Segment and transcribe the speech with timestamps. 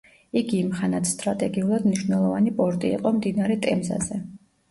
[0.39, 4.19] იგი იმ ხანად სტრატეგიულად მნიშვნელოვანი პორტი იყო მდინარე ტემზაზე.